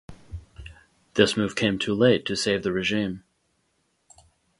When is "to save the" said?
2.25-2.71